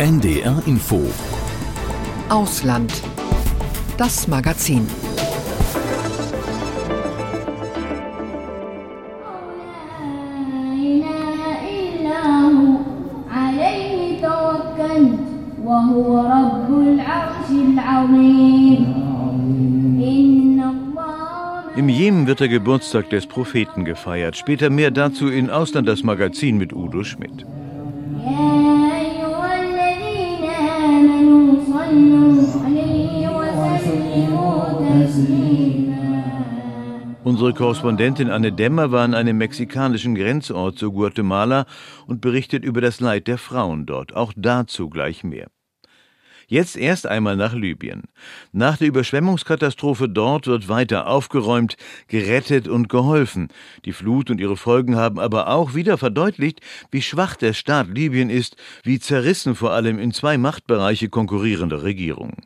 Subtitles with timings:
[0.00, 1.02] NDR Info
[2.28, 2.92] Ausland.
[3.96, 4.86] Das Magazin.
[21.74, 24.36] Im Jemen wird der Geburtstag des Propheten gefeiert.
[24.36, 27.44] Später mehr dazu in Ausland das Magazin mit Udo Schmidt.
[37.28, 41.66] Unsere Korrespondentin Anne Demmer war an einem mexikanischen Grenzort zu Guatemala
[42.06, 44.16] und berichtet über das Leid der Frauen dort.
[44.16, 45.48] Auch dazu gleich mehr.
[46.50, 48.04] Jetzt erst einmal nach Libyen.
[48.52, 51.76] Nach der Überschwemmungskatastrophe dort wird weiter aufgeräumt,
[52.08, 53.48] gerettet und geholfen.
[53.84, 58.30] Die Flut und ihre Folgen haben aber auch wieder verdeutlicht, wie schwach der Staat Libyen
[58.30, 62.38] ist, wie zerrissen vor allem in zwei Machtbereiche konkurrierende Regierungen.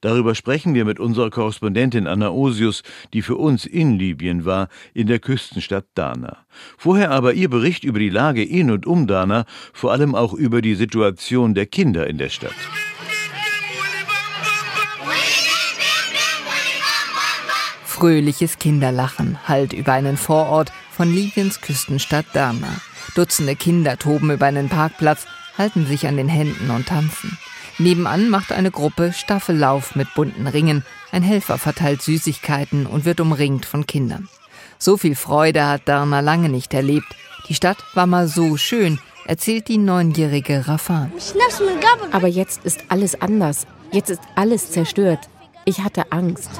[0.00, 5.06] Darüber sprechen wir mit unserer Korrespondentin Anna Osius, die für uns in Libyen war, in
[5.06, 6.38] der Küstenstadt Dana.
[6.76, 10.60] Vorher aber ihr Bericht über die Lage in und um Dana, vor allem auch über
[10.60, 12.50] die Situation der Kinder in der Stadt.
[17.94, 22.80] Fröhliches Kinderlachen hallt über einen Vorort von Libyens Küstenstadt Derna.
[23.14, 27.38] Dutzende Kinder toben über einen Parkplatz, halten sich an den Händen und tanzen.
[27.78, 30.84] Nebenan macht eine Gruppe Staffellauf mit bunten Ringen.
[31.12, 34.28] Ein Helfer verteilt Süßigkeiten und wird umringt von Kindern.
[34.76, 37.14] So viel Freude hat Derna lange nicht erlebt.
[37.48, 41.12] Die Stadt war mal so schön, erzählt die neunjährige Rafan.
[42.10, 43.68] Aber jetzt ist alles anders.
[43.92, 45.20] Jetzt ist alles zerstört.
[45.64, 46.50] Ich hatte Angst.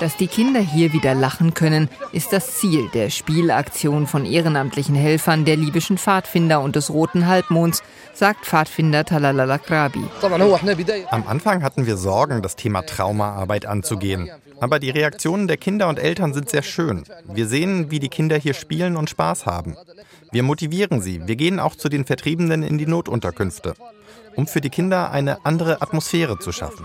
[0.00, 5.44] Dass die Kinder hier wieder lachen können, ist das Ziel der Spielaktion von ehrenamtlichen Helfern
[5.44, 7.82] der libyschen Pfadfinder und des Roten Halbmonds,
[8.14, 10.02] sagt Pfadfinder Talal Krabi.
[11.10, 14.30] Am Anfang hatten wir Sorgen, das Thema Traumaarbeit anzugehen.
[14.58, 17.04] Aber die Reaktionen der Kinder und Eltern sind sehr schön.
[17.24, 19.76] Wir sehen, wie die Kinder hier spielen und Spaß haben.
[20.32, 21.26] Wir motivieren sie.
[21.26, 23.74] Wir gehen auch zu den Vertriebenen in die Notunterkünfte,
[24.34, 26.84] um für die Kinder eine andere Atmosphäre zu schaffen.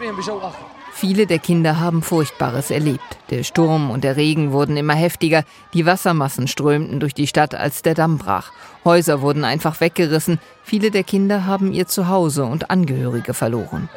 [0.97, 3.17] Viele der Kinder haben Furchtbares erlebt.
[3.29, 7.81] Der Sturm und der Regen wurden immer heftiger, die Wassermassen strömten durch die Stadt, als
[7.81, 8.53] der Damm brach.
[8.85, 13.89] Häuser wurden einfach weggerissen, viele der Kinder haben ihr Zuhause und Angehörige verloren.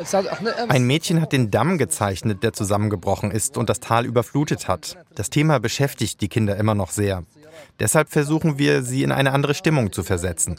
[0.69, 4.97] Ein Mädchen hat den Damm gezeichnet, der zusammengebrochen ist und das Tal überflutet hat.
[5.15, 7.23] Das Thema beschäftigt die Kinder immer noch sehr.
[7.79, 10.59] Deshalb versuchen wir, sie in eine andere Stimmung zu versetzen.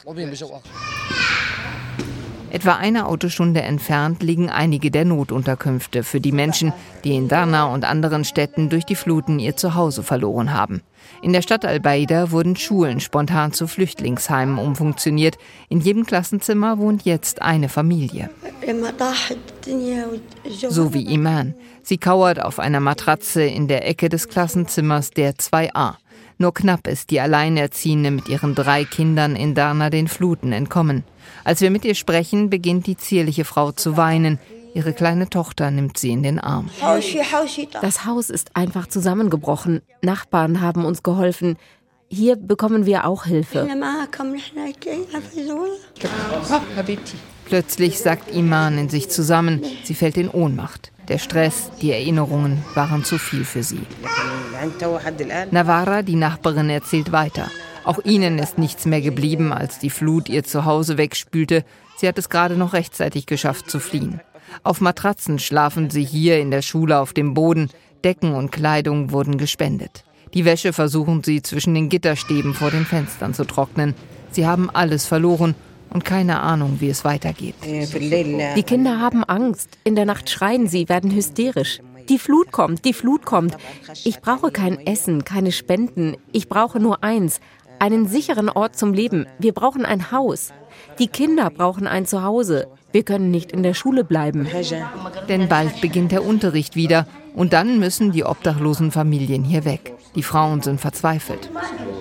[2.50, 6.72] Etwa eine Autostunde entfernt liegen einige der Notunterkünfte für die Menschen,
[7.04, 10.82] die in Darna und anderen Städten durch die Fluten ihr Zuhause verloren haben.
[11.22, 15.38] In der Stadt Al-Baida wurden Schulen spontan zu Flüchtlingsheimen umfunktioniert.
[15.68, 18.30] In jedem Klassenzimmer wohnt jetzt eine Familie.
[20.68, 21.54] So wie Iman.
[21.82, 25.94] Sie kauert auf einer Matratze in der Ecke des Klassenzimmers der 2a.
[26.40, 31.04] Nur knapp ist die Alleinerziehende mit ihren drei Kindern in Darna den Fluten entkommen.
[31.44, 34.38] Als wir mit ihr sprechen, beginnt die zierliche Frau zu weinen.
[34.72, 36.70] Ihre kleine Tochter nimmt sie in den Arm.
[37.82, 39.82] Das Haus ist einfach zusammengebrochen.
[40.00, 41.58] Nachbarn haben uns geholfen.
[42.08, 43.68] Hier bekommen wir auch Hilfe.
[47.44, 49.62] Plötzlich sagt Iman in sich zusammen.
[49.84, 50.90] Sie fällt in Ohnmacht.
[51.10, 53.82] Der Stress, die Erinnerungen waren zu viel für sie.
[55.50, 57.50] Navara, die Nachbarin, erzählt weiter.
[57.82, 61.64] Auch ihnen ist nichts mehr geblieben, als die Flut ihr Zuhause wegspülte.
[61.96, 64.20] Sie hat es gerade noch rechtzeitig geschafft zu fliehen.
[64.62, 67.70] Auf Matratzen schlafen sie hier in der Schule auf dem Boden.
[68.04, 70.04] Decken und Kleidung wurden gespendet.
[70.32, 73.96] Die Wäsche versuchen sie zwischen den Gitterstäben vor den Fenstern zu trocknen.
[74.30, 75.56] Sie haben alles verloren
[75.92, 77.54] und keine Ahnung, wie es weitergeht.
[77.64, 79.78] Die Kinder haben Angst.
[79.84, 81.80] In der Nacht schreien sie, werden hysterisch.
[82.08, 83.56] Die Flut kommt, die Flut kommt.
[84.04, 86.16] Ich brauche kein Essen, keine Spenden.
[86.32, 87.40] Ich brauche nur eins,
[87.78, 89.26] einen sicheren Ort zum Leben.
[89.38, 90.52] Wir brauchen ein Haus.
[90.98, 92.68] Die Kinder brauchen ein Zuhause.
[92.92, 94.48] Wir können nicht in der Schule bleiben.
[95.28, 99.94] Denn bald beginnt der Unterricht wieder und dann müssen die obdachlosen Familien hier weg.
[100.16, 101.50] Die Frauen sind verzweifelt.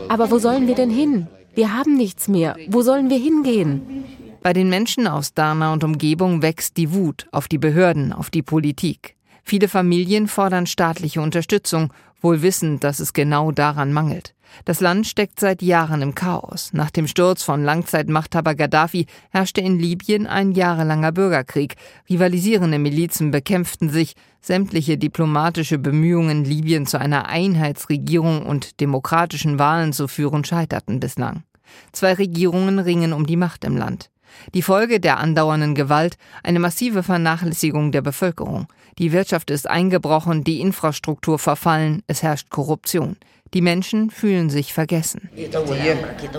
[0.08, 1.28] Aber wo sollen wir denn hin?
[1.60, 2.56] Wir haben nichts mehr.
[2.70, 4.06] Wo sollen wir hingehen?
[4.42, 8.44] Bei den Menschen aus Darna und Umgebung wächst die Wut auf die Behörden, auf die
[8.44, 9.18] Politik.
[9.44, 11.92] Viele Familien fordern staatliche Unterstützung,
[12.22, 14.36] wohl wissend, dass es genau daran mangelt.
[14.64, 16.70] Das Land steckt seit Jahren im Chaos.
[16.72, 21.76] Nach dem Sturz von Langzeitmachthaber Gaddafi herrschte in Libyen ein jahrelanger Bürgerkrieg.
[22.10, 24.14] Rivalisierende Milizen bekämpften sich.
[24.40, 31.44] Sämtliche diplomatische Bemühungen, Libyen zu einer Einheitsregierung und demokratischen Wahlen zu führen, scheiterten bislang.
[31.92, 34.10] Zwei Regierungen ringen um die Macht im Land.
[34.54, 38.68] Die Folge der andauernden Gewalt eine massive Vernachlässigung der Bevölkerung.
[38.98, 43.18] Die Wirtschaft ist eingebrochen, die Infrastruktur verfallen, es herrscht Korruption.
[43.54, 45.30] Die Menschen fühlen sich vergessen.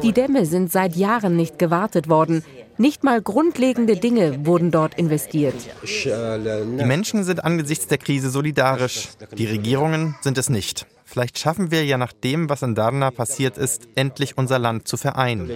[0.03, 2.45] Die Dämme sind seit Jahren nicht gewartet worden.
[2.79, 5.57] Nicht mal grundlegende Dinge wurden dort investiert.
[5.83, 9.09] Die Menschen sind angesichts der Krise solidarisch.
[9.37, 10.87] Die Regierungen sind es nicht.
[11.11, 14.97] Vielleicht schaffen wir ja nach dem, was in Darna passiert ist, endlich unser Land zu
[14.97, 15.51] vereinen.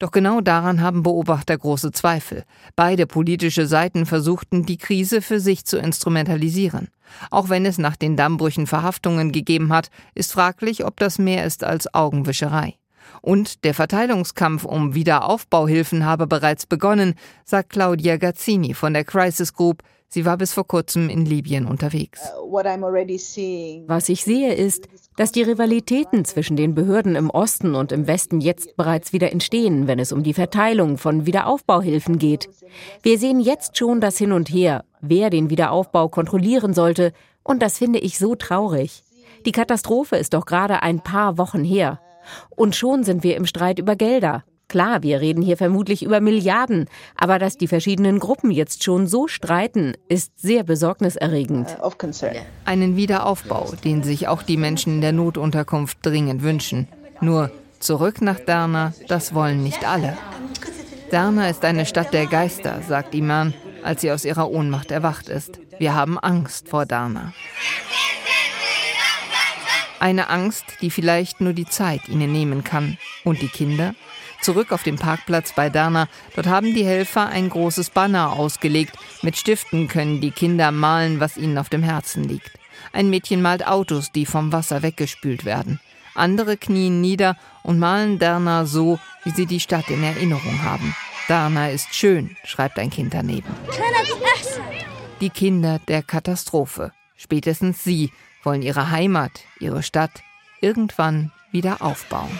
[0.00, 2.42] Doch genau daran haben Beobachter große Zweifel.
[2.74, 6.88] Beide politische Seiten versuchten, die Krise für sich zu instrumentalisieren.
[7.30, 11.62] Auch wenn es nach den Dammbrüchen Verhaftungen gegeben hat, ist fraglich, ob das mehr ist
[11.62, 12.74] als Augenwischerei.
[13.20, 17.14] Und der Verteilungskampf um Wiederaufbauhilfen habe bereits begonnen,
[17.44, 19.84] sagt Claudia Gazzini von der Crisis Group.
[20.14, 22.20] Sie war bis vor kurzem in Libyen unterwegs.
[23.86, 24.86] Was ich sehe ist,
[25.16, 29.86] dass die Rivalitäten zwischen den Behörden im Osten und im Westen jetzt bereits wieder entstehen,
[29.86, 32.50] wenn es um die Verteilung von Wiederaufbauhilfen geht.
[33.02, 37.78] Wir sehen jetzt schon das Hin und Her, wer den Wiederaufbau kontrollieren sollte, und das
[37.78, 39.04] finde ich so traurig.
[39.46, 42.00] Die Katastrophe ist doch gerade ein paar Wochen her.
[42.50, 44.44] Und schon sind wir im Streit über Gelder.
[44.72, 49.28] Klar, wir reden hier vermutlich über Milliarden, aber dass die verschiedenen Gruppen jetzt schon so
[49.28, 51.76] streiten, ist sehr besorgniserregend.
[51.82, 51.90] Uh,
[52.64, 56.88] Einen Wiederaufbau, den sich auch die Menschen in der Notunterkunft dringend wünschen.
[57.20, 60.16] Nur zurück nach Derna, das wollen nicht alle.
[61.10, 63.52] Derna ist eine Stadt der Geister, sagt Iman,
[63.82, 65.60] als sie aus ihrer Ohnmacht erwacht ist.
[65.78, 67.34] Wir haben Angst vor Derna.
[70.00, 72.96] Eine Angst, die vielleicht nur die Zeit ihnen nehmen kann.
[73.22, 73.94] Und die Kinder?
[74.42, 76.08] Zurück auf dem Parkplatz bei Derna.
[76.34, 78.96] Dort haben die Helfer ein großes Banner ausgelegt.
[79.22, 82.50] Mit Stiften können die Kinder malen, was ihnen auf dem Herzen liegt.
[82.92, 85.80] Ein Mädchen malt Autos, die vom Wasser weggespült werden.
[86.16, 90.94] Andere knien nieder und malen Derna so, wie sie die Stadt in Erinnerung haben.
[91.28, 93.48] Derna ist schön, schreibt ein Kind daneben.
[95.20, 96.92] Die Kinder der Katastrophe.
[97.16, 98.10] Spätestens sie
[98.42, 99.30] wollen ihre Heimat,
[99.60, 100.22] ihre Stadt
[100.60, 102.36] irgendwann wieder aufbauen.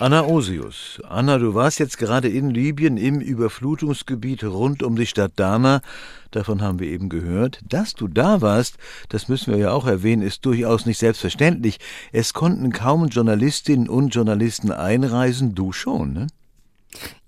[0.00, 0.98] Anna Osius.
[1.06, 5.82] Anna, du warst jetzt gerade in Libyen im Überflutungsgebiet rund um die Stadt Dana.
[6.30, 7.60] Davon haben wir eben gehört.
[7.68, 8.78] Dass du da warst,
[9.10, 11.80] das müssen wir ja auch erwähnen, ist durchaus nicht selbstverständlich.
[12.12, 16.28] Es konnten kaum Journalistinnen und Journalisten einreisen, du schon, ne?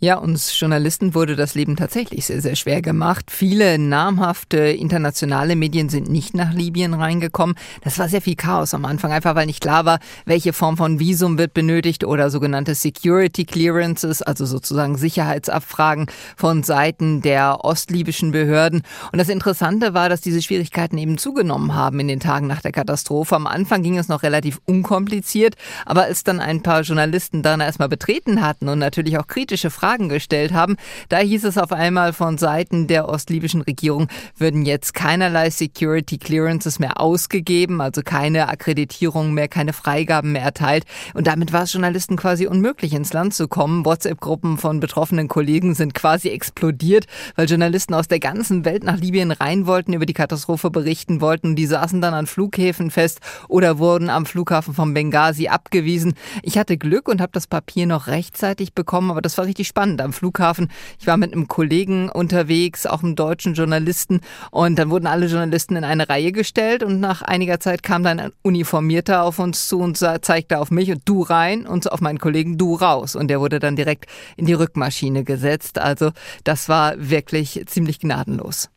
[0.04, 3.26] Ja, uns Journalisten wurde das Leben tatsächlich sehr, sehr schwer gemacht.
[3.30, 7.54] Viele namhafte internationale Medien sind nicht nach Libyen reingekommen.
[7.84, 10.98] Das war sehr viel Chaos am Anfang, einfach weil nicht klar war, welche Form von
[10.98, 16.06] Visum wird benötigt oder sogenannte Security Clearances, also sozusagen Sicherheitsabfragen
[16.36, 18.82] von Seiten der ostlibyschen Behörden.
[19.12, 22.72] Und das Interessante war, dass diese Schwierigkeiten eben zugenommen haben in den Tagen nach der
[22.72, 23.36] Katastrophe.
[23.36, 25.54] Am Anfang ging es noch relativ unkompliziert,
[25.86, 29.91] aber als dann ein paar Journalisten dann erstmal betreten hatten und natürlich auch kritische Fragen
[29.92, 30.76] Fragen gestellt haben.
[31.10, 34.08] Da hieß es auf einmal von Seiten der ostlibyschen Regierung,
[34.38, 40.84] würden jetzt keinerlei Security Clearances mehr ausgegeben, also keine Akkreditierung mehr, keine Freigaben mehr erteilt.
[41.12, 43.84] Und damit war es Journalisten quasi unmöglich, ins Land zu kommen.
[43.84, 47.04] WhatsApp-Gruppen von betroffenen Kollegen sind quasi explodiert,
[47.36, 51.54] weil Journalisten aus der ganzen Welt nach Libyen rein wollten, über die Katastrophe berichten wollten.
[51.54, 56.14] Die saßen dann an Flughäfen fest oder wurden am Flughafen von Benghazi abgewiesen.
[56.42, 59.81] Ich hatte Glück und habe das Papier noch rechtzeitig bekommen, aber das war richtig spannend
[59.82, 60.68] spannend am Flughafen.
[61.00, 64.20] Ich war mit einem Kollegen unterwegs, auch einem deutschen Journalisten,
[64.52, 68.20] und dann wurden alle Journalisten in eine Reihe gestellt und nach einiger Zeit kam dann
[68.20, 72.18] ein Uniformierter auf uns zu und zeigte auf mich und du rein und auf meinen
[72.18, 73.16] Kollegen du raus.
[73.16, 75.80] Und der wurde dann direkt in die Rückmaschine gesetzt.
[75.80, 76.12] Also
[76.44, 78.70] das war wirklich ziemlich gnadenlos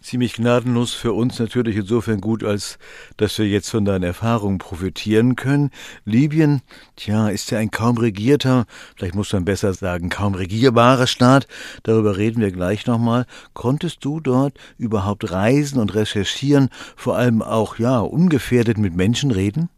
[0.00, 2.78] ziemlich gnadenlos für uns natürlich insofern gut, als
[3.16, 5.70] dass wir jetzt von deinen Erfahrungen profitieren können.
[6.04, 6.62] Libyen,
[6.96, 8.66] tja, ist ja ein kaum regierter,
[8.96, 11.46] vielleicht muss man besser sagen, kaum regierbarer Staat.
[11.82, 13.26] Darüber reden wir gleich nochmal.
[13.52, 19.68] Konntest du dort überhaupt reisen und recherchieren, vor allem auch, ja, ungefährdet mit Menschen reden?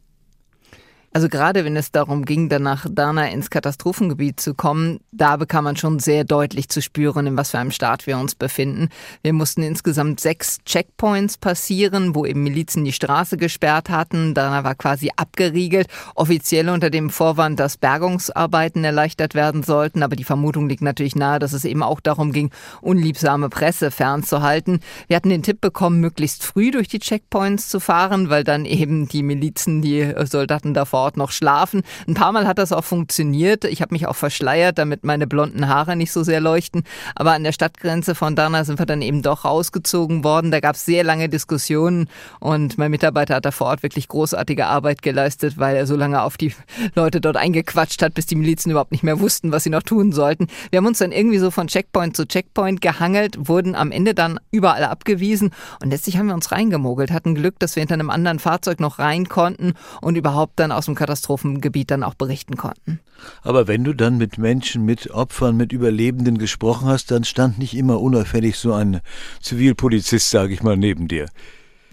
[1.16, 5.64] Also gerade wenn es darum ging, dann nach Dana ins Katastrophengebiet zu kommen, da bekam
[5.64, 8.90] man schon sehr deutlich zu spüren, in was für einem Staat wir uns befinden.
[9.23, 14.35] Wir mussten insgesamt sechs Checkpoints passieren, wo eben Milizen die Straße gesperrt hatten.
[14.35, 20.02] Dana war quasi abgeriegelt, offiziell unter dem Vorwand, dass Bergungsarbeiten erleichtert werden sollten.
[20.02, 22.50] Aber die Vermutung liegt natürlich nahe, dass es eben auch darum ging,
[22.82, 24.80] unliebsame Presse fernzuhalten.
[25.08, 29.08] Wir hatten den Tipp bekommen, möglichst früh durch die Checkpoints zu fahren, weil dann eben
[29.08, 31.82] die Milizen, die Soldaten da vor Ort noch schlafen.
[32.08, 33.64] Ein paar Mal hat das auch funktioniert.
[33.64, 36.82] Ich habe mich auch verschleiert, damit meine blonden Haare nicht so sehr leuchten.
[37.14, 40.50] Aber an der Stadtgrenze von Dana sind wir dann eben doch rausgezogen worden.
[40.50, 42.08] Da gab es sehr lange Diskussionen
[42.40, 46.22] und mein Mitarbeiter hat da vor Ort wirklich großartige Arbeit geleistet, weil er so lange
[46.22, 46.54] auf die
[46.94, 50.12] Leute dort eingequatscht hat, bis die Milizen überhaupt nicht mehr wussten, was sie noch tun
[50.12, 50.48] sollten.
[50.70, 54.40] Wir haben uns dann irgendwie so von Checkpoint zu Checkpoint gehangelt, wurden am Ende dann
[54.50, 55.50] überall abgewiesen
[55.82, 58.98] und letztlich haben wir uns reingemogelt, hatten Glück, dass wir hinter einem anderen Fahrzeug noch
[58.98, 63.00] rein konnten und überhaupt dann aus dem Katastrophengebiet dann auch berichten konnten.
[63.42, 67.74] Aber wenn du dann mit Menschen, mit Opfern, mit Überlebenden gesprochen hast, dann stand nicht
[67.74, 69.00] immer unauffällig so ein
[69.40, 71.26] Zivilpolizist, sage ich mal, neben dir.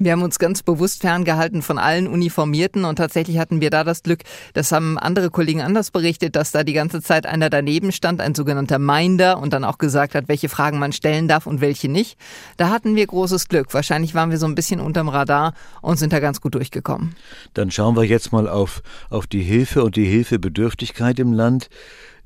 [0.03, 4.03] Wir haben uns ganz bewusst ferngehalten von allen Uniformierten und tatsächlich hatten wir da das
[4.03, 4.19] Glück,
[4.53, 8.35] das haben andere Kollegen anders berichtet, dass da die ganze Zeit einer daneben stand, ein
[8.35, 12.17] sogenannter Minder und dann auch gesagt hat, welche Fragen man stellen darf und welche nicht.
[12.57, 13.73] Da hatten wir großes Glück.
[13.73, 17.15] Wahrscheinlich waren wir so ein bisschen unterm Radar und sind da ganz gut durchgekommen.
[17.53, 21.69] Dann schauen wir jetzt mal auf, auf die Hilfe und die Hilfebedürftigkeit im Land.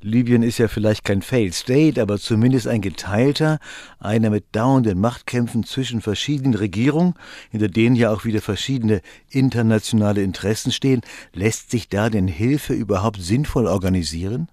[0.02, 3.60] Libyen ist ja vielleicht kein Failed State, aber zumindest ein geteilter,
[4.00, 7.16] einer mit dauernden Machtkämpfen zwischen verschiedenen Regierungen,
[7.50, 11.02] hinter denen ja auch wieder verschiedene internationale Interessen stehen.
[11.34, 14.50] Lässt sich da denn Hilfe überhaupt sinnvoll organisieren?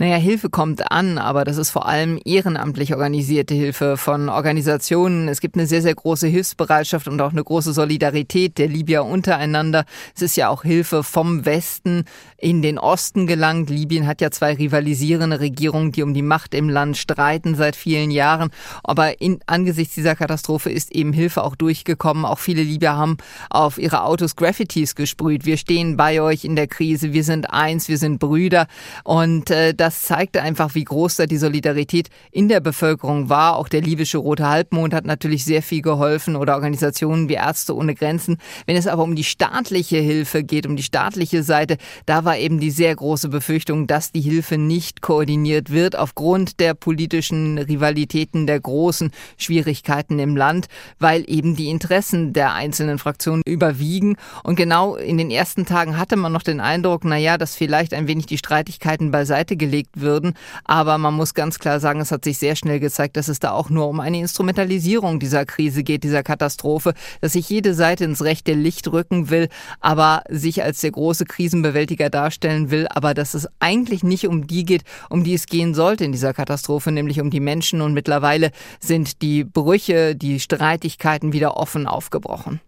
[0.00, 5.28] Naja, Hilfe kommt an, aber das ist vor allem ehrenamtlich organisierte Hilfe von Organisationen.
[5.28, 9.84] Es gibt eine sehr, sehr große Hilfsbereitschaft und auch eine große Solidarität der Libyer untereinander.
[10.16, 12.04] Es ist ja auch Hilfe vom Westen
[12.38, 13.68] in den Osten gelangt.
[13.68, 18.10] Libyen hat ja zwei rivalisierende Regierungen, die um die Macht im Land streiten seit vielen
[18.10, 18.48] Jahren.
[18.82, 22.24] Aber in, angesichts dieser Katastrophe ist eben Hilfe auch durchgekommen.
[22.24, 23.18] Auch viele Libyer haben
[23.50, 25.44] auf ihre Autos Graffitis gesprüht.
[25.44, 27.12] Wir stehen bei euch in der Krise.
[27.12, 27.90] Wir sind eins.
[27.90, 28.66] Wir sind Brüder.
[29.04, 33.56] Und äh, das das zeigte einfach, wie groß da die Solidarität in der Bevölkerung war.
[33.56, 37.96] Auch der libysche Rote Halbmond hat natürlich sehr viel geholfen oder Organisationen wie Ärzte ohne
[37.96, 38.36] Grenzen.
[38.66, 42.60] Wenn es aber um die staatliche Hilfe geht, um die staatliche Seite, da war eben
[42.60, 48.60] die sehr große Befürchtung, dass die Hilfe nicht koordiniert wird aufgrund der politischen Rivalitäten, der
[48.60, 50.68] großen Schwierigkeiten im Land,
[51.00, 54.14] weil eben die Interessen der einzelnen Fraktionen überwiegen.
[54.44, 58.06] Und genau in den ersten Tagen hatte man noch den Eindruck, na dass vielleicht ein
[58.06, 60.34] wenig die Streitigkeiten beiseite gelegt gelegt würden.
[60.64, 63.52] Aber man muss ganz klar sagen, es hat sich sehr schnell gezeigt, dass es da
[63.52, 68.22] auch nur um eine Instrumentalisierung dieser Krise geht, dieser Katastrophe, dass sich jede Seite ins
[68.22, 69.48] rechte Licht rücken will,
[69.80, 74.64] aber sich als der große Krisenbewältiger darstellen will, aber dass es eigentlich nicht um die
[74.64, 77.80] geht, um die es gehen sollte in dieser Katastrophe, nämlich um die Menschen.
[77.80, 82.60] Und mittlerweile sind die Brüche, die Streitigkeiten wieder offen aufgebrochen.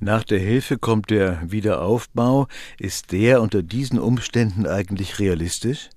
[0.00, 2.48] Nach der Hilfe kommt der Wiederaufbau.
[2.78, 5.90] Ist der unter diesen Umständen eigentlich realistisch?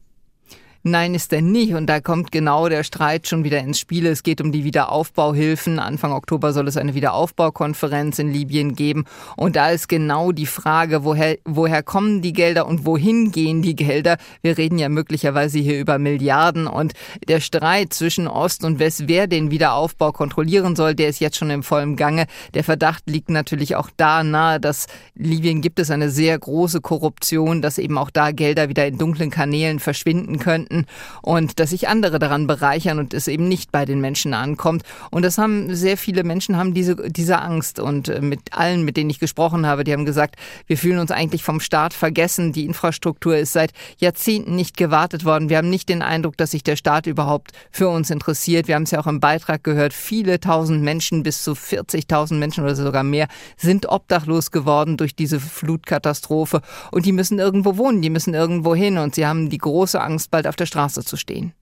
[0.83, 1.75] Nein, ist er nicht.
[1.75, 4.07] Und da kommt genau der Streit schon wieder ins Spiel.
[4.07, 5.77] Es geht um die Wiederaufbauhilfen.
[5.77, 9.05] Anfang Oktober soll es eine Wiederaufbaukonferenz in Libyen geben.
[9.37, 13.75] Und da ist genau die Frage, woher, woher kommen die Gelder und wohin gehen die
[13.75, 14.17] Gelder?
[14.41, 16.65] Wir reden ja möglicherweise hier über Milliarden.
[16.65, 16.93] Und
[17.27, 21.51] der Streit zwischen Ost und West, wer den Wiederaufbau kontrollieren soll, der ist jetzt schon
[21.51, 22.25] im vollen Gange.
[22.55, 27.61] Der Verdacht liegt natürlich auch da nahe, dass Libyen gibt es eine sehr große Korruption,
[27.61, 30.85] dass eben auch da Gelder wieder in dunklen Kanälen verschwinden könnten könnten
[31.21, 34.83] und dass sich andere daran bereichern und es eben nicht bei den Menschen ankommt.
[35.11, 37.79] Und das haben sehr viele Menschen haben diese, diese Angst.
[37.79, 40.35] Und äh, mit allen, mit denen ich gesprochen habe, die haben gesagt,
[40.67, 42.53] wir fühlen uns eigentlich vom Staat vergessen.
[42.53, 45.49] Die Infrastruktur ist seit Jahrzehnten nicht gewartet worden.
[45.49, 48.67] Wir haben nicht den Eindruck, dass sich der Staat überhaupt für uns interessiert.
[48.67, 49.93] Wir haben es ja auch im Beitrag gehört.
[49.93, 55.39] Viele tausend Menschen, bis zu 40.000 Menschen oder sogar mehr, sind obdachlos geworden durch diese
[55.39, 56.61] Flutkatastrophe.
[56.91, 58.97] Und die müssen irgendwo wohnen, die müssen irgendwo hin.
[58.97, 61.53] Und sie haben die große Angst, bald auf der Straße zu stehen.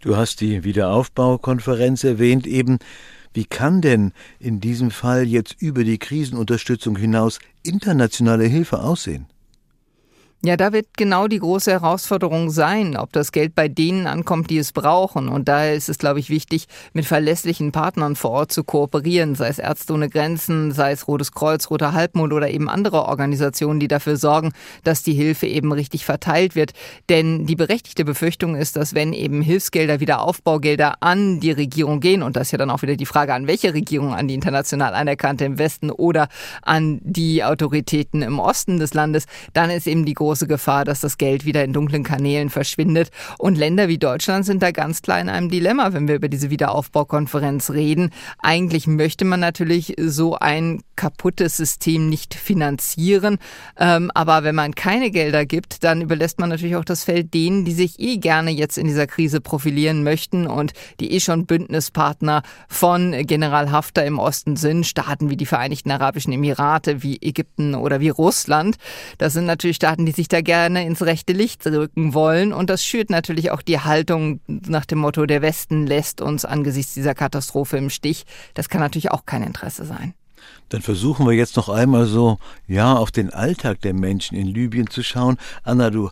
[0.00, 2.78] Du hast die Wiederaufbaukonferenz erwähnt eben.
[3.32, 9.26] Wie kann denn in diesem Fall jetzt über die Krisenunterstützung hinaus internationale Hilfe aussehen?
[10.44, 14.58] Ja, da wird genau die große Herausforderung sein, ob das Geld bei denen ankommt, die
[14.58, 15.28] es brauchen.
[15.28, 19.48] Und daher ist es, glaube ich, wichtig, mit verlässlichen Partnern vor Ort zu kooperieren, sei
[19.48, 23.88] es Ärzte ohne Grenzen, sei es Rotes Kreuz, Roter Halbmond oder eben andere Organisationen, die
[23.88, 24.52] dafür sorgen,
[24.84, 26.70] dass die Hilfe eben richtig verteilt wird.
[27.08, 32.22] Denn die berechtigte Befürchtung ist, dass wenn eben Hilfsgelder, wieder Aufbaugelder an die Regierung gehen,
[32.22, 34.94] und das ist ja dann auch wieder die Frage, an welche Regierung, an die international
[34.94, 36.28] anerkannte im Westen oder
[36.62, 41.00] an die Autoritäten im Osten des Landes, dann ist eben die große große Gefahr, dass
[41.00, 43.10] das Geld wieder in dunklen Kanälen verschwindet.
[43.38, 46.50] Und Länder wie Deutschland sind da ganz klar in einem Dilemma, wenn wir über diese
[46.50, 48.10] Wiederaufbaukonferenz reden.
[48.40, 53.38] Eigentlich möchte man natürlich so ein kaputtes System nicht finanzieren.
[53.78, 57.64] Ähm, aber wenn man keine Gelder gibt, dann überlässt man natürlich auch das Feld denen,
[57.64, 62.42] die sich eh gerne jetzt in dieser Krise profilieren möchten und die eh schon Bündnispartner
[62.68, 64.86] von General Haftar im Osten sind.
[64.86, 68.76] Staaten wie die Vereinigten Arabischen Emirate, wie Ägypten oder wie Russland.
[69.16, 72.52] Das sind natürlich Staaten, die sich da gerne ins rechte Licht rücken wollen.
[72.52, 76.94] Und das schürt natürlich auch die Haltung nach dem Motto, der Westen lässt uns angesichts
[76.94, 78.24] dieser Katastrophe im Stich.
[78.54, 80.14] Das kann natürlich auch kein Interesse sein.
[80.68, 84.90] Dann versuchen wir jetzt noch einmal so, ja, auf den Alltag der Menschen in Libyen
[84.90, 85.38] zu schauen.
[85.62, 86.10] Anna, du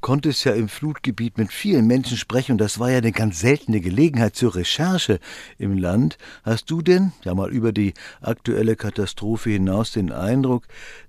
[0.00, 3.80] konntest ja im Flutgebiet mit vielen Menschen sprechen und das war ja eine ganz seltene
[3.80, 5.18] Gelegenheit zur Recherche
[5.58, 6.18] im Land.
[6.44, 10.64] Hast du denn, ja mal über die aktuelle Katastrophe hinaus, den Eindruck,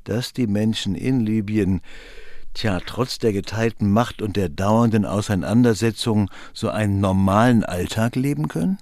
[0.05, 1.81] dass die Menschen in Libyen
[2.57, 8.77] tja, trotz der geteilten Macht und der dauernden Auseinandersetzungen so einen normalen Alltag leben können?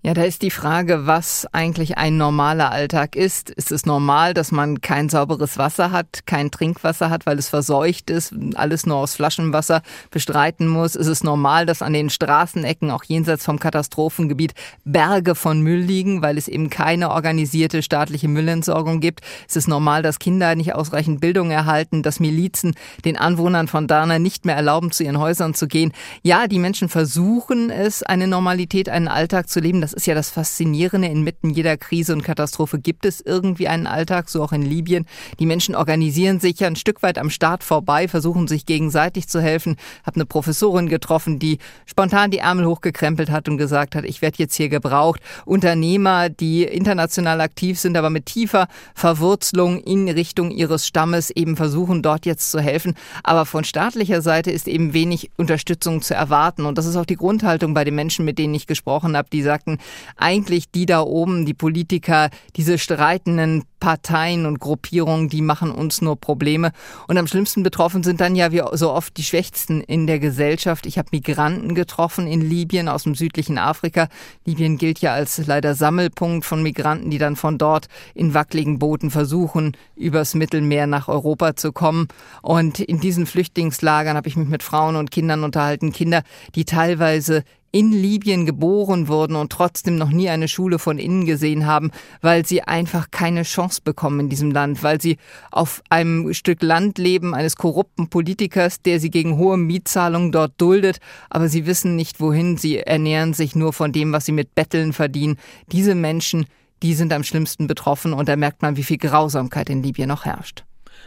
[0.00, 3.50] Ja, da ist die Frage, was eigentlich ein normaler Alltag ist.
[3.50, 8.08] Ist es normal, dass man kein sauberes Wasser hat, kein Trinkwasser hat, weil es verseucht
[8.08, 10.94] ist, alles nur aus Flaschenwasser bestreiten muss?
[10.94, 16.22] Ist es normal, dass an den Straßenecken, auch jenseits vom Katastrophengebiet, Berge von Müll liegen,
[16.22, 19.22] weil es eben keine organisierte staatliche Müllentsorgung gibt?
[19.48, 24.20] Ist es normal, dass Kinder nicht ausreichend Bildung erhalten, dass Milizen den Anwohnern von Dana
[24.20, 25.92] nicht mehr erlauben, zu ihren Häusern zu gehen?
[26.22, 29.87] Ja, die Menschen versuchen es, eine Normalität, einen Alltag zu leben.
[29.88, 31.08] Das ist ja das Faszinierende.
[31.08, 35.06] Inmitten jeder Krise und Katastrophe gibt es irgendwie einen Alltag, so auch in Libyen.
[35.38, 39.40] Die Menschen organisieren sich ja ein Stück weit am Start vorbei, versuchen sich gegenseitig zu
[39.40, 39.76] helfen.
[40.04, 44.36] Habe eine Professorin getroffen, die spontan die Ärmel hochgekrempelt hat und gesagt hat, ich werde
[44.36, 45.22] jetzt hier gebraucht.
[45.46, 52.02] Unternehmer, die international aktiv sind, aber mit tiefer Verwurzelung in Richtung ihres Stammes eben versuchen,
[52.02, 52.94] dort jetzt zu helfen.
[53.22, 56.66] Aber von staatlicher Seite ist eben wenig Unterstützung zu erwarten.
[56.66, 59.40] Und das ist auch die Grundhaltung bei den Menschen, mit denen ich gesprochen habe, die
[59.40, 59.77] sagten,
[60.16, 66.16] eigentlich die da oben, die Politiker, diese streitenden Parteien und Gruppierungen, die machen uns nur
[66.16, 66.72] Probleme.
[67.06, 70.86] Und am schlimmsten betroffen sind dann ja wie so oft die Schwächsten in der Gesellschaft.
[70.86, 74.08] Ich habe Migranten getroffen in Libyen aus dem südlichen Afrika.
[74.44, 79.10] Libyen gilt ja als leider Sammelpunkt von Migranten, die dann von dort in wackeligen Booten
[79.10, 82.08] versuchen, übers Mittelmeer nach Europa zu kommen.
[82.42, 85.92] Und in diesen Flüchtlingslagern habe ich mich mit Frauen und Kindern unterhalten.
[85.92, 86.22] Kinder,
[86.54, 91.66] die teilweise in Libyen geboren wurden und trotzdem noch nie eine Schule von innen gesehen
[91.66, 91.90] haben,
[92.22, 95.18] weil sie einfach keine Chance bekommen in diesem Land, weil sie
[95.50, 100.98] auf einem Stück Land leben eines korrupten Politikers, der sie gegen hohe Mietzahlungen dort duldet,
[101.30, 104.92] aber sie wissen nicht wohin, sie ernähren sich nur von dem, was sie mit Betteln
[104.92, 105.36] verdienen.
[105.70, 106.46] Diese Menschen,
[106.82, 110.24] die sind am schlimmsten betroffen und da merkt man, wie viel Grausamkeit in Libyen noch
[110.24, 110.64] herrscht.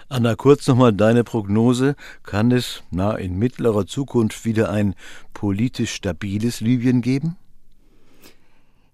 [0.10, 1.96] Anna, kurz nochmal deine Prognose.
[2.24, 4.94] Kann es na, in mittlerer Zukunft wieder ein
[5.34, 7.38] politisch stabiles Libyen geben?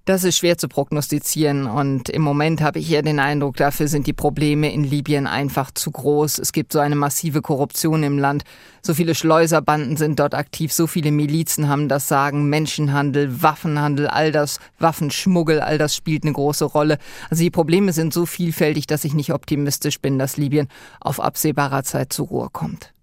[0.08, 4.08] Das ist schwer zu prognostizieren und im Moment habe ich eher den Eindruck, dafür sind
[4.08, 6.40] die Probleme in Libyen einfach zu groß.
[6.40, 8.46] Es gibt so eine massive Korruption im Land.
[8.82, 14.32] So viele Schleuserbanden sind dort aktiv, so viele Milizen haben das Sagen, Menschenhandel, Waffenhandel, all
[14.32, 17.00] das, Waffenschmuggel, all das spielt eine große Rolle.
[17.30, 20.70] Also die Probleme sind so vielfältig, dass ich nicht optimistisch bin, dass Libyen
[21.02, 22.94] auf absehbarer Zeit zur Ruhe kommt.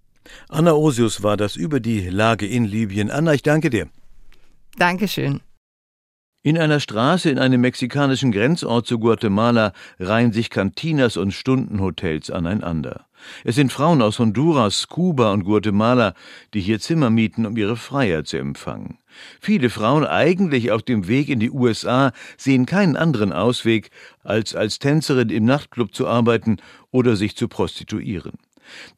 [0.49, 3.11] Anna Osius war das über die Lage in Libyen.
[3.11, 3.89] Anna, ich danke dir.
[4.79, 5.43] Dankeschön.
[6.47, 13.07] In einer Straße in einem mexikanischen Grenzort zu Guatemala reihen sich Cantinas und Stundenhotels aneinander.
[13.45, 16.13] Es sind Frauen aus Honduras, Kuba und Guatemala,
[16.53, 18.99] die hier Zimmer mieten, um ihre Freier zu empfangen.
[19.41, 23.89] Viele Frauen eigentlich auf dem Weg in die USA sehen keinen anderen Ausweg,
[24.23, 26.59] als als Tänzerin im Nachtclub zu arbeiten
[26.91, 28.33] oder sich zu prostituieren.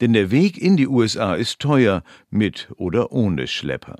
[0.00, 3.98] Denn der Weg in die USA ist teuer, mit oder ohne Schlepper.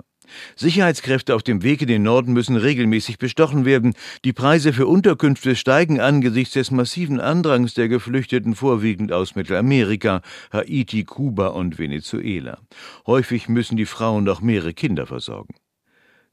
[0.55, 3.93] Sicherheitskräfte auf dem Weg in den Norden müssen regelmäßig bestochen werden.
[4.25, 11.03] Die Preise für Unterkünfte steigen angesichts des massiven Andrangs der Geflüchteten vorwiegend aus Mittelamerika, Haiti,
[11.03, 12.59] Kuba und Venezuela.
[13.05, 15.55] Häufig müssen die Frauen noch mehrere Kinder versorgen.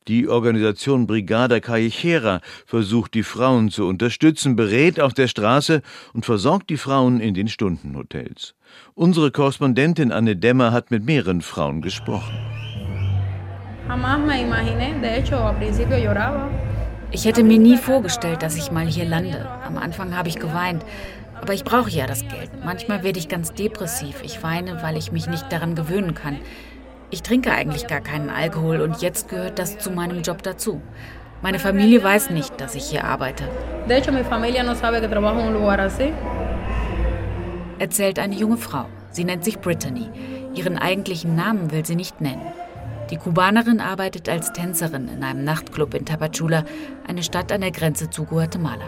[0.07, 5.80] Die Organisation Brigada Callejera versucht die Frauen zu unterstützen, berät auf der Straße
[6.12, 8.54] und versorgt die Frauen in den Stundenhotels.
[8.92, 12.53] Unsere Korrespondentin Anne Dämmer hat mit mehreren Frauen gesprochen.
[17.10, 19.46] Ich hätte mir nie vorgestellt, dass ich mal hier lande.
[19.66, 20.84] Am Anfang habe ich geweint.
[21.40, 22.50] Aber ich brauche ja das Geld.
[22.64, 24.22] Manchmal werde ich ganz depressiv.
[24.22, 26.38] Ich weine, weil ich mich nicht daran gewöhnen kann.
[27.10, 30.80] Ich trinke eigentlich gar keinen Alkohol und jetzt gehört das zu meinem Job dazu.
[31.42, 33.44] Meine Familie weiß nicht, dass ich hier arbeite.
[37.78, 38.86] Erzählt eine junge Frau.
[39.10, 40.08] Sie nennt sich Brittany.
[40.54, 42.40] Ihren eigentlichen Namen will sie nicht nennen.
[43.10, 46.64] Die Kubanerin arbeitet als Tänzerin in einem Nachtclub in Tapachula,
[47.06, 48.86] eine Stadt an der Grenze zu Guatemala.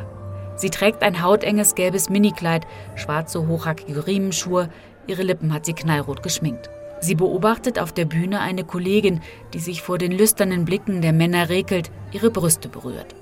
[0.57, 4.71] Sie trägt ein hautenges gelbes Minikleid, schwarze hochhackige Riemenschuhe,
[5.07, 6.71] ihre Lippen hat sie knallrot geschminkt.
[7.01, 9.21] Sie beobachtet auf der Bühne eine Kollegin,
[9.53, 13.15] die sich vor den lüsternen Blicken der Männer regelt, ihre Brüste berührt.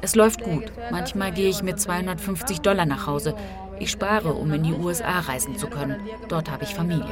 [0.00, 0.64] Es läuft gut.
[0.90, 3.34] Manchmal gehe ich mit 250 Dollar nach Hause.
[3.80, 5.96] Ich spare, um in die USA reisen zu können.
[6.28, 7.06] Dort habe ich Familie.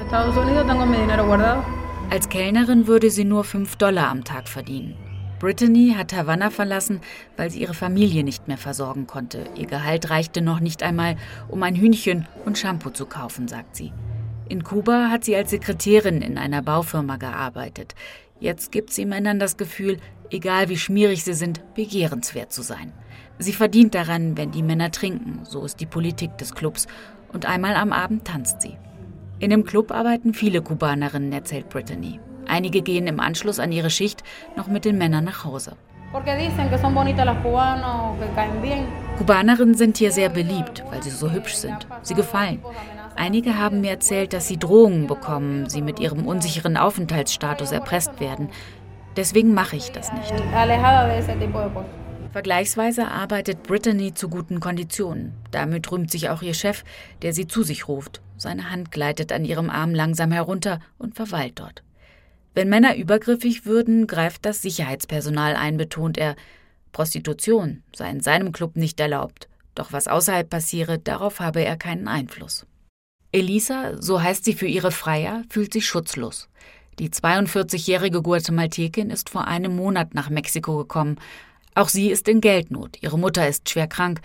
[2.11, 4.97] Als Kellnerin würde sie nur 5 Dollar am Tag verdienen.
[5.39, 7.01] Brittany hat Havanna verlassen,
[7.37, 9.45] weil sie ihre Familie nicht mehr versorgen konnte.
[9.57, 11.17] Ihr Gehalt reichte noch nicht einmal,
[11.49, 13.93] um ein Hühnchen und Shampoo zu kaufen, sagt sie.
[14.49, 17.97] In Kuba hat sie als Sekretärin in einer Baufirma gearbeitet.
[18.39, 19.97] Jetzt gibt sie Männern das Gefühl,
[20.31, 22.93] egal wie schmierig sie sind, begehrenswert zu sein.
[23.43, 26.87] Sie verdient daran, wenn die Männer trinken, so ist die Politik des Clubs,
[27.33, 28.77] und einmal am Abend tanzt sie.
[29.41, 32.21] In dem Club arbeiten viele Kubanerinnen, erzählt Brittany.
[32.47, 34.23] Einige gehen im Anschluss an ihre Schicht
[34.57, 35.73] noch mit den Männern nach Hause.
[39.19, 41.89] Kubanerinnen sind hier sehr beliebt, weil sie so hübsch sind.
[42.03, 42.63] Sie gefallen.
[43.17, 48.51] Einige haben mir erzählt, dass sie Drohungen bekommen, sie mit ihrem unsicheren Aufenthaltsstatus erpresst werden.
[49.17, 50.33] Deswegen mache ich das nicht.
[52.33, 55.35] Vergleichsweise arbeitet Brittany zu guten Konditionen.
[55.51, 56.83] Damit rühmt sich auch ihr Chef,
[57.21, 58.23] der sie zu sich ruft.
[58.39, 61.83] Seine Hand gleitet an ihrem Arm langsam herunter und verweilt dort.
[62.55, 66.35] Wenn Männer übergriffig würden, greift das Sicherheitspersonal ein, betont er.
[66.93, 69.49] Prostitution sei in seinem Club nicht erlaubt.
[69.75, 72.67] Doch was außerhalb passiere, darauf habe er keinen Einfluss.
[73.31, 76.49] Elisa, so heißt sie für ihre Freier, fühlt sich schutzlos.
[76.99, 81.17] Die 42-jährige Guatemaltekin ist vor einem Monat nach Mexiko gekommen.
[81.75, 82.99] Auch sie ist in Geldnot.
[83.03, 84.21] Ihre Mutter ist schwer krank.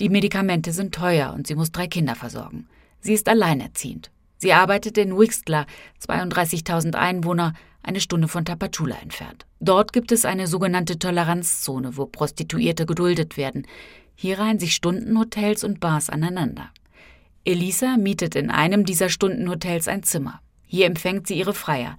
[0.00, 2.68] Die Medikamente sind teuer und sie muss drei Kinder versorgen.
[3.00, 4.10] Sie ist alleinerziehend.
[4.38, 5.66] Sie arbeitet in Wixtla,
[6.04, 9.46] 32.000 Einwohner, eine Stunde von Tapachula entfernt.
[9.60, 13.66] Dort gibt es eine sogenannte Toleranzzone, wo Prostituierte geduldet werden.
[14.14, 16.70] Hier reihen sich Stundenhotels und Bars aneinander.
[17.44, 20.40] Elisa mietet in einem dieser Stundenhotels ein Zimmer.
[20.66, 21.98] Hier empfängt sie ihre Freier.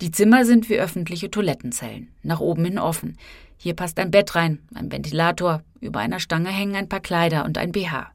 [0.00, 3.18] Die Zimmer sind wie öffentliche Toilettenzellen, nach oben hin offen.
[3.60, 7.58] Hier passt ein Bett rein, ein Ventilator, über einer Stange hängen ein paar Kleider und
[7.58, 8.12] ein BH.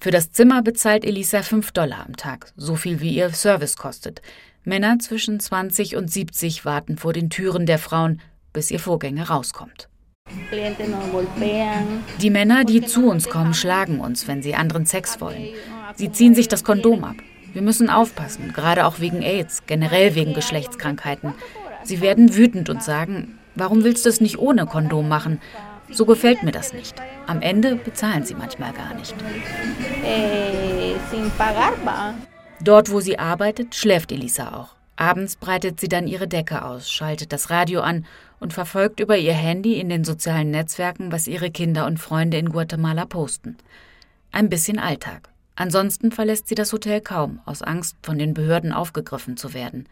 [0.00, 4.20] Für das Zimmer bezahlt Elisa 5 Dollar am Tag, so viel wie ihr Service kostet.
[4.64, 8.20] Männer zwischen 20 und 70 warten vor den Türen der Frauen,
[8.52, 9.88] bis ihr Vorgänger rauskommt.
[12.20, 15.48] Die Männer, die zu uns kommen, schlagen uns, wenn sie anderen Sex wollen.
[15.94, 17.16] Sie ziehen sich das Kondom ab.
[17.52, 21.34] Wir müssen aufpassen, gerade auch wegen AIDS, generell wegen Geschlechtskrankheiten.
[21.84, 25.40] Sie werden wütend und sagen, warum willst du es nicht ohne Kondom machen?
[25.90, 26.94] So gefällt mir das nicht.
[27.26, 29.14] Am Ende bezahlen sie manchmal gar nicht.
[30.04, 30.94] Eh,
[32.60, 34.76] Dort, wo sie arbeitet, schläft Elisa auch.
[34.96, 38.06] Abends breitet sie dann ihre Decke aus, schaltet das Radio an
[38.40, 42.50] und verfolgt über ihr Handy in den sozialen Netzwerken, was ihre Kinder und Freunde in
[42.50, 43.56] Guatemala posten.
[44.30, 45.28] Ein bisschen Alltag.
[45.56, 49.86] Ansonsten verlässt sie das Hotel kaum, aus Angst, von den Behörden aufgegriffen zu werden.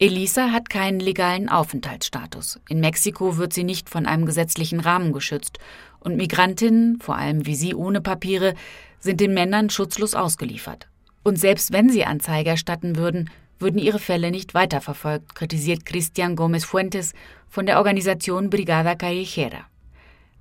[0.00, 2.58] Elisa hat keinen legalen Aufenthaltsstatus.
[2.68, 5.58] In Mexiko wird sie nicht von einem gesetzlichen Rahmen geschützt.
[6.00, 8.54] Und Migrantinnen, vor allem wie sie ohne Papiere,
[8.98, 10.88] sind den Männern schutzlos ausgeliefert.
[11.22, 13.30] Und selbst wenn sie Anzeige erstatten würden,
[13.60, 17.12] würden ihre Fälle nicht weiterverfolgt, kritisiert Cristian Gómez Fuentes
[17.48, 19.66] von der Organisation Brigada Callejera.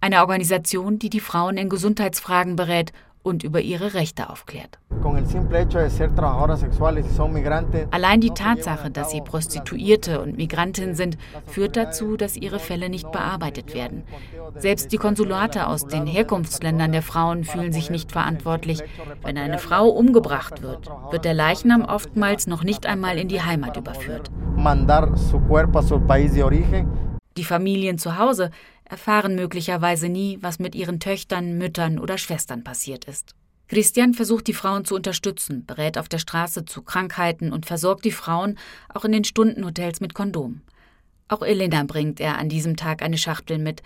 [0.01, 2.91] Eine Organisation, die die Frauen in Gesundheitsfragen berät
[3.23, 4.77] und über ihre Rechte aufklärt.
[7.91, 13.12] Allein die Tatsache, dass sie Prostituierte und Migrantinnen sind, führt dazu, dass ihre Fälle nicht
[13.12, 14.03] bearbeitet werden.
[14.57, 18.81] Selbst die Konsulate aus den Herkunftsländern der Frauen fühlen sich nicht verantwortlich.
[19.23, 23.77] Wenn eine Frau umgebracht wird, wird der Leichnam oftmals noch nicht einmal in die Heimat
[23.77, 24.29] überführt.
[27.36, 28.51] Die Familien zu Hause
[28.93, 33.34] erfahren möglicherweise nie, was mit ihren Töchtern, Müttern oder Schwestern passiert ist.
[33.67, 38.12] Christian versucht die Frauen zu unterstützen, berät auf der Straße zu Krankheiten und versorgt die
[38.12, 38.60] Frauen
[38.93, 40.62] auch in den Stundenhotels mit Kondom.
[41.27, 43.82] Auch Elena bringt er an diesem Tag eine Schachtel mit.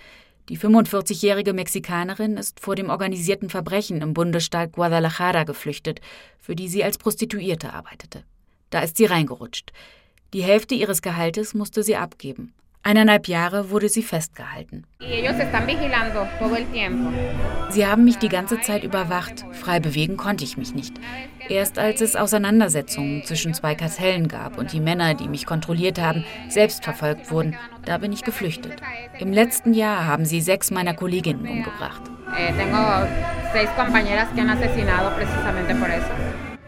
[0.49, 6.01] Die 45-jährige Mexikanerin ist vor dem organisierten Verbrechen im Bundesstaat Guadalajara geflüchtet,
[6.37, 8.25] für die sie als Prostituierte arbeitete.
[8.71, 9.71] Da ist sie reingerutscht.
[10.33, 12.53] Die Hälfte ihres Gehaltes musste sie abgeben.
[12.83, 14.85] Eineinhalb Jahre wurde sie festgehalten.
[17.69, 19.45] Sie haben mich die ganze Zeit überwacht.
[19.51, 20.93] Frei bewegen konnte ich mich nicht.
[21.49, 26.23] Erst als es Auseinandersetzungen zwischen zwei Kartellen gab und die Männer, die mich kontrolliert haben,
[26.49, 28.81] selbst verfolgt wurden, da bin ich geflüchtet.
[29.19, 32.01] Im letzten Jahr haben sie sechs meiner Kolleginnen umgebracht.
[32.37, 32.53] Eh.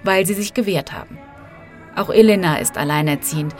[0.03, 1.17] Weil sie sich gewehrt haben.
[1.95, 3.53] Auch Elena ist alleinerziehend.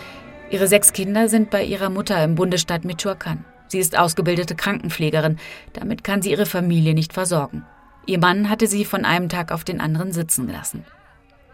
[0.51, 3.43] Ihre sechs Kinder sind bei ihrer Mutter im Bundesstaat Michoacán.
[3.67, 5.37] Sie ist ausgebildete Krankenpflegerin.
[5.73, 7.65] Damit kann sie ihre Familie nicht versorgen.
[8.07, 10.85] Ihr Mann hatte sie von einem Tag auf den anderen sitzen lassen.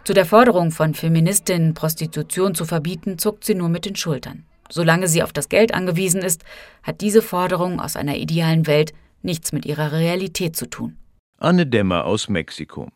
[0.05, 4.45] Zu der Forderung von Feministinnen, Prostitution zu verbieten, zuckt sie nur mit den Schultern.
[4.69, 6.45] Solange sie auf das Geld angewiesen ist,
[6.81, 10.95] hat diese Forderung aus einer idealen Welt nichts mit ihrer Realität zu tun.
[11.38, 12.88] Anne Dämmer aus Mexiko.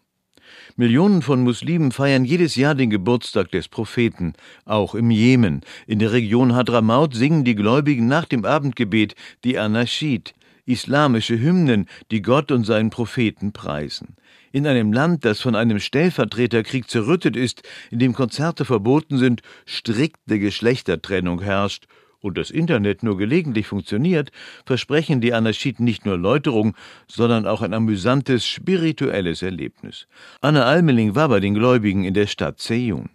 [0.76, 4.34] Millionen von Muslimen feiern jedes Jahr den Geburtstag des Propheten,
[4.66, 5.62] auch im Jemen.
[5.88, 10.34] In der Region Hadramaut singen die Gläubigen nach dem Abendgebet die Anashid,
[10.66, 14.16] islamische Hymnen, die Gott und seinen Propheten preisen.
[14.52, 20.40] In einem Land, das von einem Stellvertreterkrieg zerrüttet ist, in dem Konzerte verboten sind, strikte
[20.40, 21.86] Geschlechtertrennung herrscht
[22.22, 24.32] und das Internet nur gelegentlich funktioniert,
[24.66, 26.76] versprechen die Anarchiten nicht nur Läuterung,
[27.08, 30.08] sondern auch ein amüsantes spirituelles Erlebnis.
[30.42, 33.10] Anne Almeling war bei den Gläubigen in der Stadt Seyun.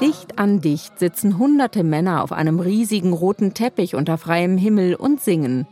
[0.00, 5.20] Dicht an dicht sitzen hunderte Männer auf einem riesigen roten Teppich unter freiem Himmel und
[5.20, 5.66] singen.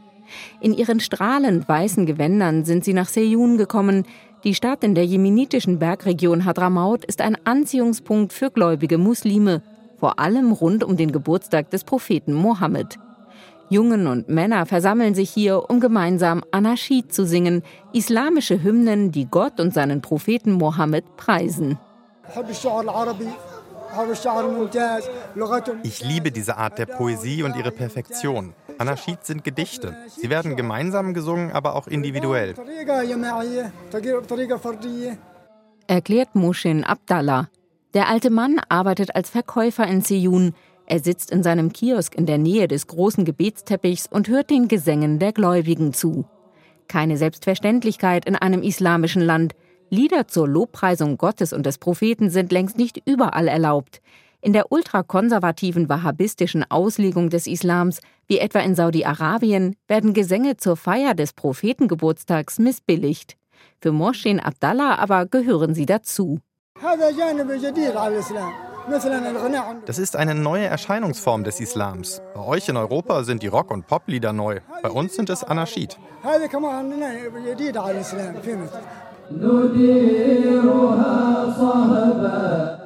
[0.61, 4.05] In ihren strahlend weißen Gewändern sind sie nach Seyun gekommen.
[4.45, 9.63] Die Stadt in der jemenitischen Bergregion Hadramaut ist ein Anziehungspunkt für gläubige Muslime,
[9.99, 12.99] vor allem rund um den Geburtstag des Propheten Mohammed.
[13.69, 19.59] Jungen und Männer versammeln sich hier, um gemeinsam Anashid zu singen, islamische Hymnen, die Gott
[19.59, 21.77] und seinen Propheten Mohammed preisen.
[25.83, 28.55] Ich liebe diese Art der Poesie und ihre Perfektion.
[28.79, 29.97] Anashid sind Gedichte.
[30.09, 32.55] Sie werden gemeinsam gesungen, aber auch individuell.
[35.87, 37.49] Erklärt Moshin Abdallah.
[37.95, 40.55] Der alte Mann arbeitet als Verkäufer in Seyun.
[40.87, 45.19] Er sitzt in seinem Kiosk in der Nähe des großen Gebetsteppichs und hört den Gesängen
[45.19, 46.27] der Gläubigen zu.
[46.89, 49.55] Keine Selbstverständlichkeit in einem islamischen Land.
[49.91, 54.01] Lieder zur Lobpreisung Gottes und des Propheten sind längst nicht überall erlaubt.
[54.49, 61.13] In der ultrakonservativen wahhabistischen Auslegung des Islams, wie etwa in Saudi-Arabien, werden Gesänge zur Feier
[61.13, 63.37] des Prophetengeburtstags missbilligt.
[63.79, 66.41] Für Moshin Abdallah aber gehören sie dazu.
[69.85, 72.23] Das ist eine neue Erscheinungsform des Islams.
[72.35, 74.61] Bei euch in Europa sind die Rock- und Poplieder neu.
[74.83, 75.99] Bei uns sind es Anashid.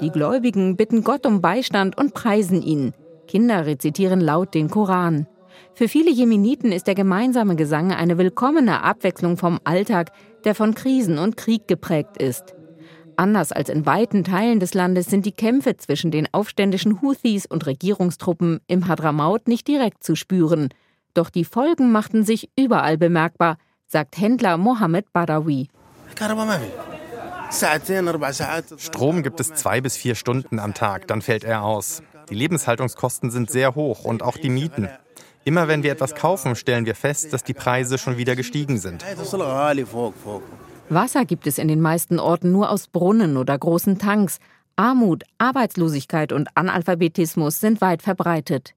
[0.01, 2.95] Die Gläubigen bitten Gott um Beistand und preisen ihn.
[3.29, 5.29] Kinder rezitieren laut den Koran.
[5.75, 10.11] Für viele Jemeniten ist der gemeinsame Gesang eine willkommene Abwechslung vom Alltag,
[10.45, 12.55] der von Krisen und Krieg geprägt ist.
[13.17, 17.67] Anders als in weiten Teilen des Landes sind die Kämpfe zwischen den aufständischen Houthis und
[17.67, 20.71] Regierungstruppen im Hadramaut nicht direkt zu spüren.
[21.15, 25.69] Doch die Folgen machten sich überall bemerkbar, sagt Händler Mohammed Badawi.
[28.79, 32.03] Strom gibt es zwei bis vier Stunden am Tag, dann fällt er aus.
[32.31, 34.89] Die Lebenshaltungskosten sind sehr hoch und auch die Mieten.
[35.45, 39.05] Immer wenn wir etwas kaufen, stellen wir fest, dass die Preise schon wieder gestiegen sind.
[40.89, 44.39] Wasser gibt es in den meisten Orten nur aus Brunnen oder großen Tanks.
[44.77, 48.75] Armut, Arbeitslosigkeit und Analphabetismus sind weit verbreitet.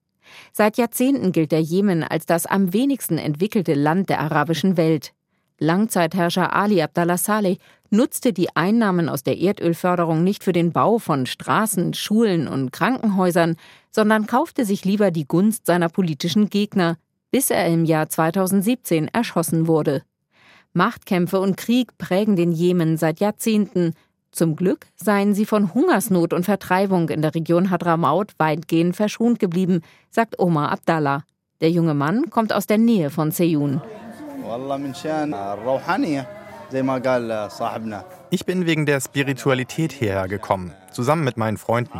[0.52, 5.14] Seit Jahrzehnten gilt der Jemen als das am wenigsten entwickelte Land der arabischen Welt.
[5.60, 7.58] Langzeitherrscher Ali Abdallah Saleh
[7.90, 13.56] nutzte die Einnahmen aus der Erdölförderung nicht für den Bau von Straßen, Schulen und Krankenhäusern,
[13.92, 16.98] sondern kaufte sich lieber die Gunst seiner politischen Gegner,
[17.32, 20.04] bis er im Jahr 2017 erschossen wurde.
[20.74, 23.94] Machtkämpfe und Krieg prägen den Jemen seit Jahrzehnten.
[24.32, 29.82] Zum Glück seien sie von Hungersnot und Vertreibung in der Region Hadramaut weitgehend verschont geblieben,
[30.10, 31.24] sagt Omar Abdallah.
[31.62, 33.82] Der junge Mann kommt aus der Nähe von Seyun.
[38.30, 42.00] Ich bin wegen der Spiritualität hierher gekommen, zusammen mit meinen Freunden.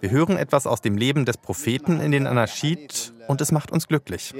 [0.00, 3.88] Wir hören etwas aus dem Leben des Propheten in den Anashid und es macht uns
[3.88, 4.34] glücklich.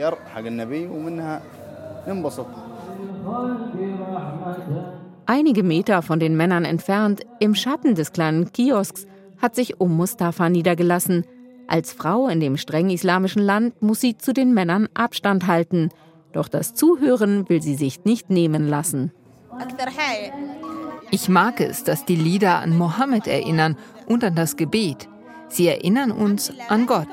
[5.26, 9.06] Einige Meter von den Männern entfernt, im Schatten des kleinen Kiosks,
[9.42, 11.24] hat sich Um Mustafa niedergelassen.
[11.68, 15.90] Als Frau in dem streng islamischen Land muss sie zu den Männern Abstand halten.
[16.36, 19.10] Doch das Zuhören will sie sich nicht nehmen lassen.
[21.10, 25.08] Ich mag es, dass die Lieder an Mohammed erinnern und an das Gebet.
[25.48, 27.08] Sie erinnern uns an Gott.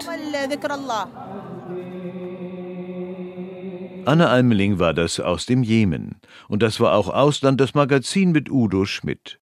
[4.04, 6.20] Anne Almeling war das aus dem Jemen.
[6.50, 9.40] Und das war auch Ausland, das Magazin mit Udo Schmidt.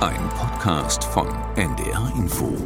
[0.00, 2.56] Ein Podcast von NDR Info.